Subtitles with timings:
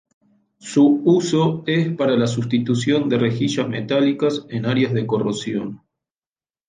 [0.57, 5.83] Su uso es para la sustitución de rejillas metálicas en áreas de corrosión.